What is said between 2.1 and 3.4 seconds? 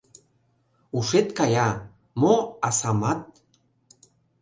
мо асамат...